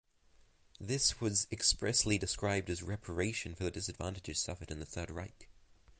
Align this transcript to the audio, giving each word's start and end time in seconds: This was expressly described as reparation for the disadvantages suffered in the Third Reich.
This 0.79 1.21
was 1.21 1.45
expressly 1.51 2.17
described 2.17 2.71
as 2.71 2.81
reparation 2.81 3.53
for 3.53 3.63
the 3.65 3.69
disadvantages 3.69 4.39
suffered 4.39 4.71
in 4.71 4.79
the 4.79 4.85
Third 4.87 5.11
Reich. 5.11 5.47